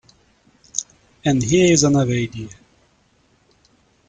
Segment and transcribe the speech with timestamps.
[1.23, 2.49] And here's another idea.